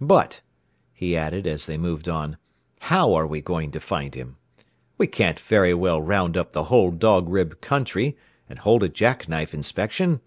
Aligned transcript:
"But," 0.00 0.42
he 0.94 1.16
added 1.16 1.44
as 1.44 1.66
they 1.66 1.76
moved 1.76 2.08
on, 2.08 2.36
"how 2.82 3.14
are 3.14 3.26
we 3.26 3.40
going 3.40 3.72
to 3.72 3.80
find 3.80 4.14
him? 4.14 4.36
We 4.96 5.08
can't 5.08 5.40
very 5.40 5.74
well 5.74 6.00
round 6.00 6.36
up 6.36 6.52
the 6.52 6.62
whole 6.70 6.92
Dog 6.92 7.28
Rib 7.28 7.60
country, 7.60 8.16
and 8.48 8.60
hold 8.60 8.84
a 8.84 8.88
jack 8.88 9.28
knife 9.28 9.52
inspection." 9.52 10.20